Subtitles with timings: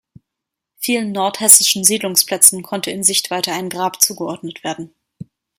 [0.79, 4.95] Vielen nordhessischen Siedlungsplätzen konnte in Sichtweite ein Grab zugeordnet werden.